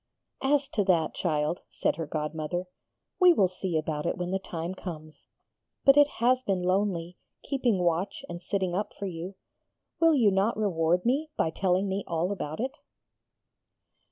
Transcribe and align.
'As 0.41 0.67
to 0.69 0.83
that, 0.85 1.13
child,' 1.13 1.59
said 1.69 1.97
her 1.97 2.07
godmother, 2.07 2.63
'we 3.19 3.33
will 3.33 3.47
see 3.47 3.77
about 3.77 4.07
it 4.07 4.17
when 4.17 4.31
the 4.31 4.39
time 4.39 4.73
comes. 4.73 5.27
But 5.85 5.95
it 5.95 6.07
has 6.17 6.41
been 6.41 6.63
lonely, 6.63 7.17
keeping 7.43 7.77
watch 7.83 8.25
and 8.27 8.41
sitting 8.41 8.73
up 8.73 8.93
for 8.97 9.05
you. 9.05 9.35
Will 9.99 10.15
you 10.15 10.31
not 10.31 10.57
reward 10.57 11.05
me 11.05 11.29
by 11.37 11.51
telling 11.51 12.03
all 12.07 12.31
about 12.31 12.59
it?' 12.59 12.77